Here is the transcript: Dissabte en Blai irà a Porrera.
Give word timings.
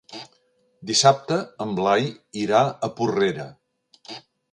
Dissabte 0.91 1.37
en 1.65 1.75
Blai 1.79 2.07
irà 2.45 2.63
a 2.87 2.89
Porrera. 3.01 3.47